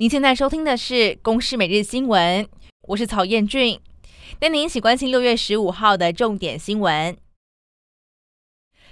[0.00, 2.42] 您现在收听的是《公视每日新闻》，
[2.88, 3.78] 我是曹彦俊，
[4.38, 7.14] 带您一起关心六月十五号的重点新闻。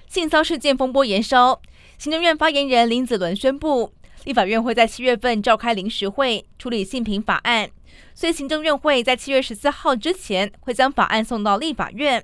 [0.06, 1.62] 性骚事件风波延烧，
[1.96, 3.90] 行政院发言人林子伦宣布，
[4.24, 7.70] 立法院会在七月份召开临时会处理性平法案，
[8.14, 12.22] 所以行政院会在七月十四号之前会将法案送到立法院。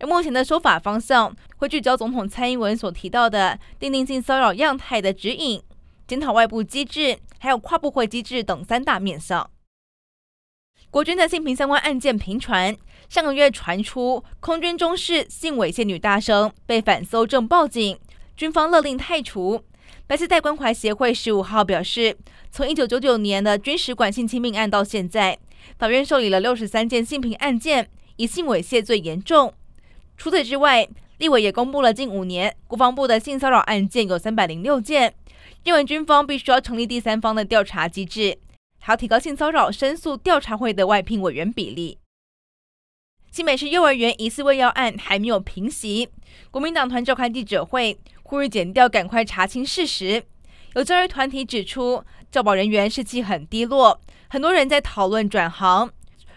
[0.00, 5.62] 而目前的修法方向会聚焦总统蔡英文所提到的订定性骚扰样态的指引。
[6.06, 9.50] 检讨外部机制，还有跨部会机制等三大面向。
[10.88, 12.74] 国军的性平相关案件频传，
[13.10, 17.98] 上个月传出空军中士性猥亵女大生被反搜证报警，
[18.34, 19.62] 军方勒令汰除。
[20.06, 22.16] 白丝带关怀协会十五号表示，
[22.50, 25.38] 从一九九九年的军使馆性侵命案到现在，
[25.78, 29.52] 法院受理了六十三件性平案件，以性猥亵最严重。
[30.16, 30.88] 除此之外，
[31.24, 35.14] 立委也公布了近五年国防部的性骚扰案件有三百零六件。
[35.62, 38.38] 认为军方必须要成立第三方的调查机制，
[38.78, 41.96] 还要提高性骚扰申诉调查会的外聘委员比例。
[43.30, 46.10] 新北市幼儿园疑似喂药案还没有平息，
[46.50, 50.22] 国民党团召开记者会，呼吁检调赶快查清事实。
[50.74, 55.90] 有教育团体指出，教保人员士气很低落，很多人在讨论转行。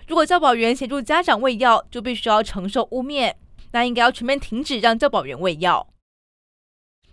[0.08, 3.34] 如果教保员协助家长喂药，就必须要承受污蔑，
[3.78, 5.88] 那应该要全面停止让教保员喂药。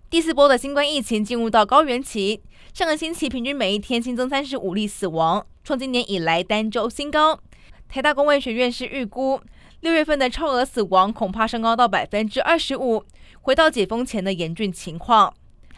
[0.09, 2.41] 第四波的新冠疫情进入到高原期，
[2.73, 7.39] 上个星期平均每一天新增三十五例死亡，创今年以来单周新高。
[7.87, 9.43] 台大公卫学院士预估，
[9.81, 13.05] 六月份的超额死亡恐怕升高到百分之二十五，
[13.43, 15.35] 回到解封前的严峻情况。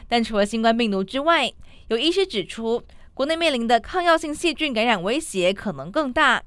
[0.07, 1.53] 但除了新冠病毒之外，
[1.89, 2.81] 有医师指出，
[3.13, 6.45] 国内面临的抗药性细菌感染威胁可能更大。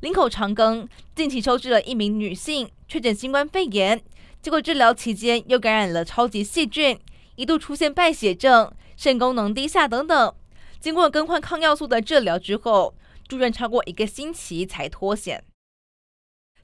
[0.00, 4.02] 林口长庚近期收治了一名女性确诊新冠肺炎，
[4.42, 6.98] 结果治疗期间又感染了超级细菌。
[7.36, 10.34] 一度出现败血症、肾功能低下等等，
[10.80, 12.94] 经过更换抗药素的治疗之后，
[13.26, 15.42] 住院超过一个星期才脱险。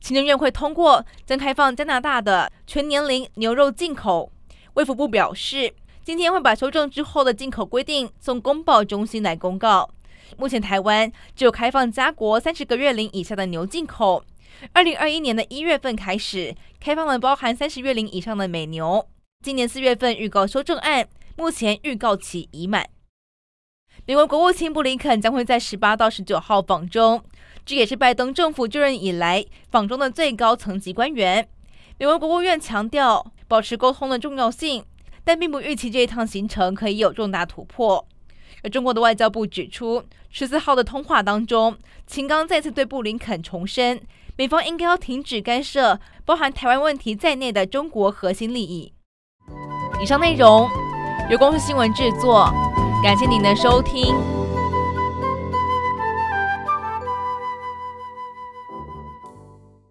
[0.01, 4.31] 行政院会通过将开放加拿大的全年龄牛肉进口，
[4.75, 5.75] 卫福部表示，
[6.05, 9.92] 今天会把修正之后的进口规定送公报中心来公告。
[10.37, 14.25] 目前台湾只有开放家国三十个月龄以下的牛进口，
[14.73, 19.09] 二零二一年的一月份开始开放了包含三十月龄以上的美牛。
[19.45, 22.89] 今年四月份预告修正案，目前预告期已满。
[24.07, 27.23] 美国国务卿布林肯将会在十八到十九号访中，
[27.65, 31.49] 这也是拜登政府就任以来访中的最高层级官员。
[31.99, 34.85] 美国国务院强调保持沟通的重要性，
[35.25, 38.09] 但并不预期这一趟行程可以有重大突破。
[38.63, 44.01] 而中国的外交部指出，十四号的通话当中，秦刚再次对布林肯重申，
[44.37, 48.93] 美方应该要停止干涉包含台湾问题在内的中国核心利益。
[50.01, 50.69] 以上内容
[51.31, 52.51] 由公司新闻制作，
[53.03, 54.42] 感谢您的收听。